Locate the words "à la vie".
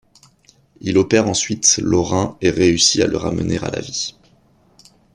3.59-4.15